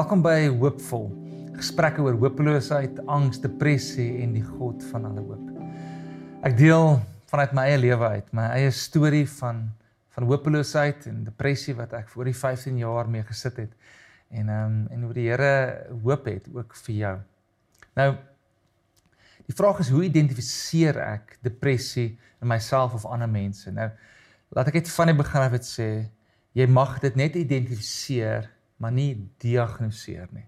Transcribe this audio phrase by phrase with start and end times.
[0.00, 1.10] Welkom by Hoopvol.
[1.58, 5.48] Gesprekke oor hopeloosheid, angs, depressie en die God van alle hoop.
[6.48, 6.94] Ek deel
[7.28, 9.58] vanuit my eie lewe uit, my eie storie van
[10.16, 13.74] van hopeloosheid en depressie wat ek vir die 15 jaar mee gesit het
[14.32, 15.50] en ehm um, en hoe die Here
[16.06, 17.12] hoop het ook vir jou.
[18.00, 18.08] Nou
[19.50, 23.68] die vraag is hoe identifiseer ek depressie in myself of ander mense?
[23.68, 23.90] Nou
[24.56, 25.90] laat ek net van die begin af dit sê,
[26.56, 28.48] jy mag dit net identifiseer
[28.80, 29.12] maar nie
[29.42, 30.46] diagnoseer nie.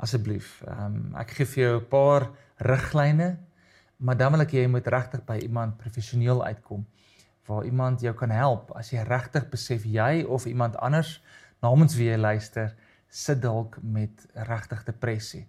[0.00, 3.38] Asseblief, ehm um, ek gee vir jou 'n paar riglyne,
[3.98, 6.86] maar dan wil ek jy moet regtig by iemand professioneel uitkom
[7.46, 11.20] waar iemand jou kan help as jy regtig besef jy of iemand anders
[11.60, 12.74] namens wie jy luister
[13.08, 15.48] sit dalk met regtig depressie.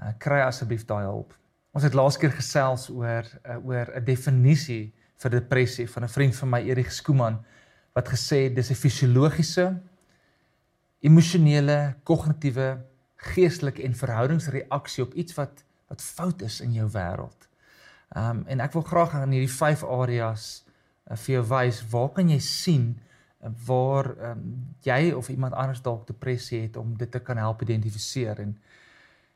[0.00, 1.34] Uh, kry asseblief daai hulp.
[1.74, 6.36] Ons het laas keer gesels oor uh, oor 'n definisie vir depressie van 'n vriend
[6.36, 7.44] van my Erik Skooman
[7.94, 9.66] wat gesê dis 'n fisiologiese
[11.04, 12.68] emosionele, kognitiewe,
[13.34, 17.48] geestelike en verhoudingsreaksie op iets wat wat fout is in jou wêreld.
[18.16, 20.44] Ehm um, en ek wil graag aan hierdie vyf areas
[21.10, 22.86] uh, vir jou wys waar kan jy sien
[23.42, 24.54] uh, waar ehm um,
[24.86, 28.56] jy of iemand anders dalk depressie het om dit te kan help identifiseer en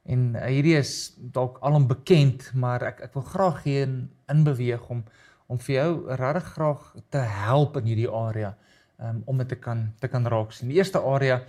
[0.08, 4.88] en uh, hierdie is dalk alom bekend, maar ek ek wil graag hier in, beweeg
[4.88, 5.05] om
[5.48, 8.56] om vir jou regtig graag te help in hierdie area
[9.00, 10.68] um, om dit te kan te kan raak sien.
[10.68, 11.42] Die eerste area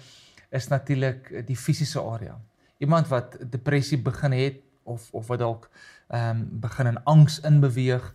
[0.50, 2.40] is natuurlik die fisiese area.
[2.78, 5.70] Iemand wat depressie begin het of of wat dalk
[6.08, 8.14] ehm um, begin in angs inbeweeg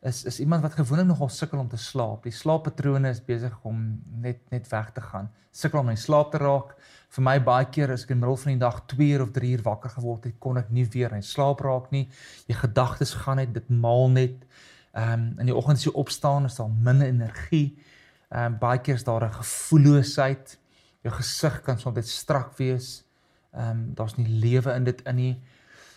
[0.00, 2.22] is is iemand wat gewoonlik nogal sukkel om te slaap.
[2.22, 5.30] Die slaappatrone is besig om net net weg te gaan.
[5.50, 6.74] Sukkel om in slaap te raak.
[7.08, 9.30] Vir my baie keer as ek in die middel van die dag 2 uur of
[9.32, 12.08] 3 uur wakker geword het, kon ek nie weer in slaap raak nie.
[12.46, 14.44] Jou gedagtes gaan net dit maal net.
[14.92, 17.76] Ehm um, in die oggend as jy opstaan is daar min energie.
[17.76, 17.96] Ehm
[18.34, 20.58] um, baie keer is daar 'n gevoelloosheid.
[21.02, 23.04] Jou gesig kan soms net strak wees.
[23.52, 25.42] Ehm um, daar's nie lewe in dit in nie.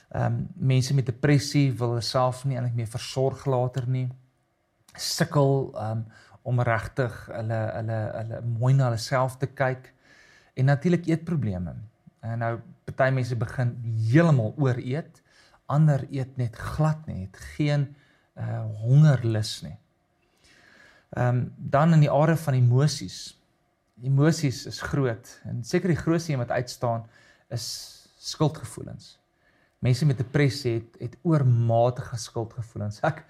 [0.09, 4.09] Ehm um, mense met depressie wil self nie eintlik meer versorg later nie.
[4.95, 6.05] Sukkel ehm um,
[6.41, 9.93] om regtig hulle hulle hulle mooi na hulle self te kyk.
[10.53, 11.75] En natuurlik eetprobleme.
[12.19, 13.75] En nou party mense begin
[14.11, 15.21] heeltemal ooreet.
[15.65, 17.95] Ander eet net glad nie, het geen
[18.35, 19.77] uh hongerlus nie.
[21.11, 23.37] Ehm um, dan in die area van emosies.
[24.01, 27.03] Emosies is groot en seker die grootste een wat uitstaan
[27.49, 27.65] is
[28.17, 29.17] skuldgevoelens.
[29.79, 33.01] Mense met depressie het het oormatige skuldgevoelens.
[33.03, 33.25] Ek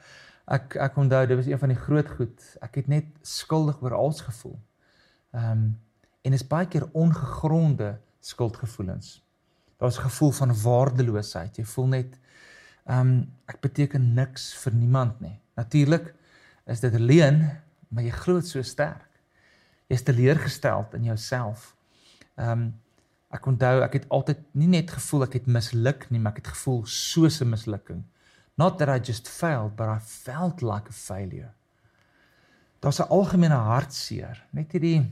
[0.45, 2.45] ek ek onthou dit was een van die groot goed.
[2.61, 4.59] Ek het net skuldig oor alles gevoel.
[5.31, 5.79] Ehm um,
[6.21, 9.23] en is baie keer ongegronde skuldgevoelens.
[9.81, 11.57] Daar's 'n gevoel van waardeloosheid.
[11.57, 12.19] Jy voel net
[12.85, 15.39] ehm um, ek beteken niks vir niemand nie.
[15.55, 16.13] Natuurlik
[16.65, 17.49] is dit alleen
[17.91, 19.09] maar jy glo so sterk.
[19.91, 21.73] Jy's teleurgesteld in jouself.
[22.39, 22.71] Ehm um,
[23.31, 26.49] ek onthou ek het altyd nie net gevoel ek het misluk nie, maar ek het
[26.51, 28.03] gevoel soos 'n mislukking.
[28.59, 31.53] Not that I just failed, but I felt like a failure.
[32.81, 35.11] Daar's 'n algemene hartseer, net hierdie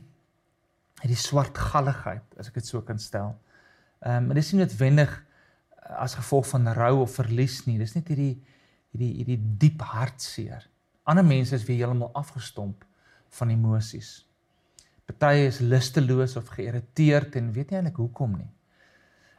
[1.02, 3.40] hierdie swartgalligheid, as ek dit so kan stel.
[4.00, 7.78] Ehm um, en dit is nie noodwendig eh, as gevolg van rou of verlies nie.
[7.78, 8.42] Dis net hierdie
[8.92, 10.68] hierdie hierdie diep hartseer.
[11.10, 12.86] Ander mense is weer heeltemal afgestomp
[13.40, 14.12] van emosies.
[15.10, 18.52] Party is lusteloos of geïrriteerd en weet nie eintlik hoekom nie.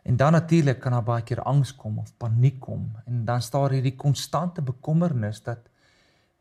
[0.02, 3.76] En dan natuurlik kan daar baie keer angs kom of paniek kom en dan staan
[3.76, 5.68] hierdie konstante bekommernis dat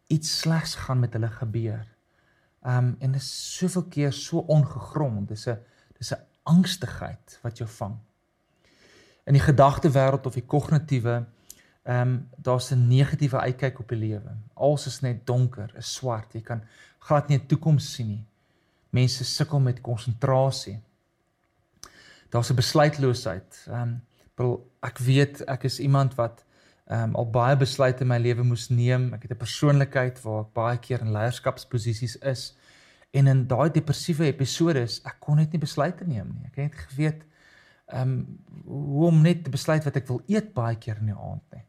[0.07, 1.85] iets slegs gaan met hulle gebeur.
[2.65, 5.27] Um en dit is soveel keer so ongegrond.
[5.27, 5.59] Dis 'n
[5.97, 7.97] dis 'n angstigheid wat jou vang.
[9.25, 11.25] In die gedagtewêreld of die kognitiewe
[11.83, 14.35] Ehm um, daar's 'n negatiewe uitkyk op die lewe.
[14.53, 16.33] Alles is net donker, is swart.
[16.33, 16.63] Jy kan
[16.99, 18.25] glad nie 'n toekoms sien nie.
[18.89, 20.79] Mense sukkel met konsentrasie.
[22.29, 23.65] Daar's 'n besluitloosheid.
[23.67, 24.01] Ehm
[24.37, 26.45] um, ek weet ek is iemand wat
[26.85, 29.13] ehm um, al baie besluite in my lewe moes neem.
[29.13, 32.55] Ek het 'n persoonlikheid waar ek baie keer in leierskapsposisies is
[33.11, 36.45] en in daai depressiewe episodes ek kon net nie besluite neem nie.
[36.45, 37.25] Ek het geweet
[37.85, 41.15] ehm um, hoe om net te besluit wat ek wil eet baie keer in die
[41.15, 41.65] aand nie.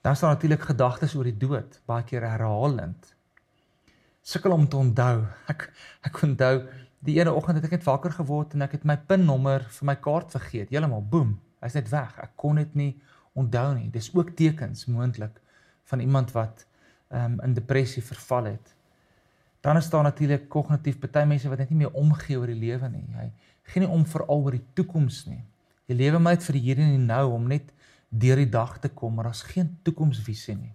[0.00, 3.14] Dan staan natuurlik gedagtes oor die dood, baie keer herhalend.
[4.22, 5.26] Sukkel om te onthou.
[5.52, 5.66] Ek
[6.08, 6.54] ek onthou
[7.04, 9.96] die ene oggend het ek net wakker geword en ek het my pinnommer vir my
[10.00, 10.72] kaart vergeet.
[10.72, 11.36] Heeltemal boem.
[11.60, 12.16] Hy's net weg.
[12.20, 12.90] Ek kon dit nie
[13.36, 13.88] onthou nie.
[13.92, 15.36] Dis ook tekens moontlik
[15.90, 16.64] van iemand wat
[17.12, 18.74] um, in depressie verval het.
[19.60, 22.88] Dan is daar natuurlik kognitief party mense wat net nie meer omgee oor die lewe
[22.88, 23.04] nie.
[23.16, 23.28] Hy
[23.72, 25.42] gee nie om vir al oor die toekoms nie.
[25.90, 27.72] Jy lewe net vir die hier en die nou om net
[28.10, 30.74] deur die dag te kom, maar daar's geen toekomsvisie nie.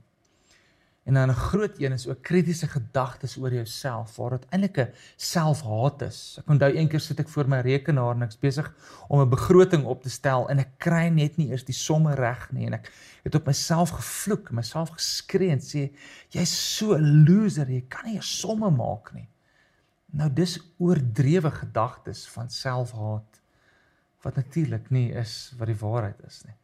[1.06, 4.94] En dan 'n groot een is ook kritiese gedagtes oor jouself, waar dit eintlik 'n
[5.16, 6.38] selfhaat is.
[6.40, 8.74] Ek onthou eendag sit ek voor my rekenaar en ek's besig
[9.08, 12.52] om 'n begroting op te stel en ek kry net nie eers die somme reg
[12.52, 12.92] nie en ek
[13.24, 15.94] het op myself gevloek, myself geskree en sê
[16.30, 19.30] jy's so 'n loser, jy kan nie 'n somme maak nie.
[20.12, 23.42] Nou dis oordrewe gedagtes van selfhaat
[24.22, 26.56] wat natuurlik nie is wat die waarheid is nie.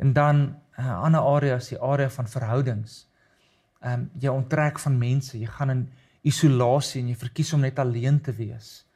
[0.00, 3.08] En dan 'n uh, eh, ander area is die area van verhoudings.
[3.80, 5.82] Ehm um, jy onttrek van mense, jy gaan in
[6.22, 8.86] isolasie en jy verkies om net alleen te wees.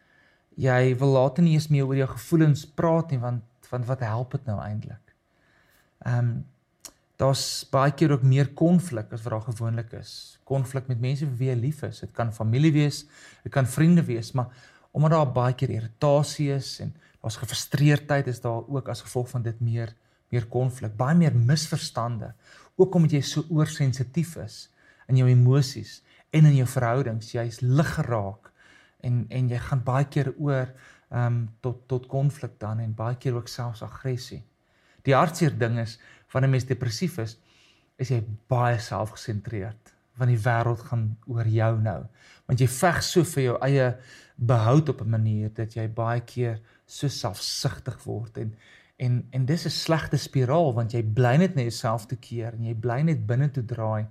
[0.57, 4.31] Jy wil later nie eens meer oor jou gevoelens praat nie want want wat help
[4.37, 5.15] dit nou eintlik?
[6.05, 6.45] Ehm um,
[7.17, 10.39] daar's baie keer ook meer konflik as wat daar gewoonlik is.
[10.45, 12.01] Konflik met mense wie jy lief is.
[12.01, 13.05] Dit kan familie wees,
[13.43, 14.49] dit kan vriende wees, maar
[14.91, 19.43] omdat daar baie keer irritasie is en daar's gefrustreerdheid is daar ook as gevolg van
[19.43, 19.95] dit meer
[20.35, 22.33] meer konflik, baie meer misverstande,
[22.77, 24.65] ook omdat jy so oorsensitief is
[25.09, 26.01] in jou emosies
[26.35, 28.51] en in jou verhoudings, jy's lig geraak
[29.05, 30.67] en en jy gaan baie keer oor
[31.15, 34.43] ehm um, tot tot konflik dan en baie keer ook selfs aggressie.
[35.05, 35.99] Die hartseer ding is
[36.33, 37.37] wanneer 'n mens depressief is,
[37.99, 42.01] is jy baie selfgesentreerd want die wêreld gaan oor jou nou.
[42.47, 43.89] Want jy veg so vir jou eie
[44.37, 48.55] behoud op 'n manier dat jy baie keer so selfsugtig word en
[48.97, 52.65] En en dis 'n slegte spiraal want jy bly net net jouself te keer en
[52.65, 54.07] jy bly net binne toe draai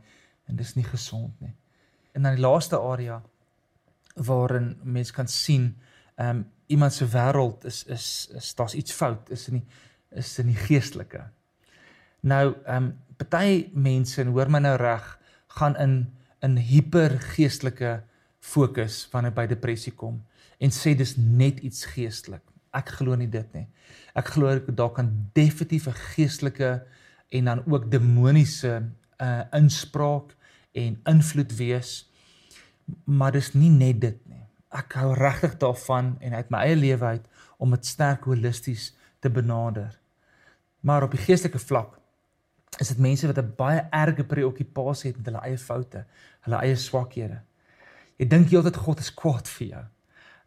[0.48, 1.56] en dis nie gesond nie.
[2.12, 3.22] En dan die laaste area
[4.16, 5.78] waarin mens kan sien,
[6.16, 9.66] ehm um, iemand se wêreld is is is daar's iets fout, is in die
[10.10, 11.30] is in die geestelike.
[12.20, 18.04] Nou ehm um, party mense en hoor my nou reg, gaan in in hipergeestelike
[18.40, 20.24] fokus wanneer by depressie kom
[20.60, 22.44] en sê dis net iets geestelik.
[22.74, 23.68] Ek glo nie dit nie.
[24.18, 26.84] Ek glo daar kan definitief 'n geestelike
[27.30, 30.36] en dan ook demoniese uh inspraak
[30.72, 32.12] en invloed wees.
[33.06, 34.44] Maar dis nie net dit nie.
[34.70, 37.28] Ek hou regtig daarvan en uit my eie lewe uit
[37.58, 40.00] om dit sterk holisties te benader.
[40.80, 42.00] Maar op die geestelike vlak
[42.82, 46.06] is dit mense wat 'n baie erge preokkupasie het met hulle eie foute,
[46.42, 47.42] hulle eie swakhede.
[48.18, 49.86] Jy dink heeltyd God is kwaad vir jou.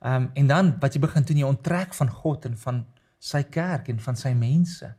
[0.00, 2.84] Ehm um, en dan wat jy begin doen jy onttrek van God en van
[3.18, 4.94] sy kerk en van sy mense.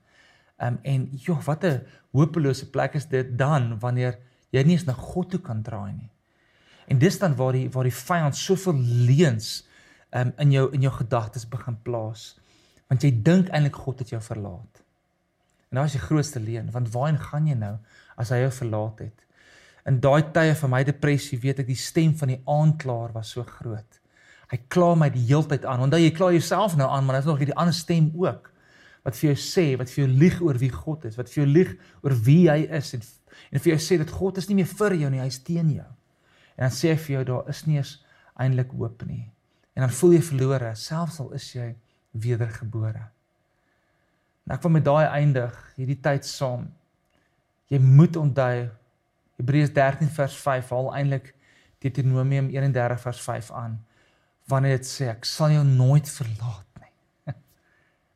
[0.57, 4.17] Ehm um, en joh, wat 'n hopelose plek is dit dan wanneer
[4.49, 6.09] jy nie eens na God toe kan draai nie.
[6.87, 8.79] En dis dan waar die waar die vyand soveel
[9.09, 9.67] leuns
[10.09, 12.39] ehm um, in jou in jou gedagtes begin plaas.
[12.87, 14.83] Want jy dink eintlik God het jou verlaat.
[15.69, 17.75] En daai is die grootste leuen, want waarheen gaan jy nou
[18.15, 19.25] as hy jou verlaat het?
[19.87, 23.43] In daai tye van my depressie weet ek die stem van die aanklaer was so
[23.43, 23.99] groot.
[24.51, 25.83] Hy kla my die heeltyd aan.
[25.87, 28.51] Onthou jy kla jouself nou aan, maar daar's nog hierdie ander stem ook
[29.07, 31.47] wat vir jou sê, wat vir jou lieg oor wie God is, wat vir jou
[31.47, 31.69] lieg
[32.03, 33.05] oor wie hy is en
[33.53, 35.85] en vir jou sê dat God is nie meer vir jou nie, hy's teen jou.
[36.57, 37.91] En dan sê hy vir jou daar is nie eens
[38.41, 39.27] eintlik hoop nie.
[39.77, 41.67] En dan voel jy verlore, selfs al is jy
[42.17, 43.03] wedergebore.
[44.47, 46.65] Nou ek wil met daai eindig, hierdie tyd saam.
[47.69, 48.65] Jy moet onthou
[49.37, 51.29] Hebreërs 13 vers 5 haal eintlik
[51.85, 53.77] Deuteronomium 31 vers 5 aan
[54.47, 56.93] wanneer dit sê ek sal jou nooit verlaat nie.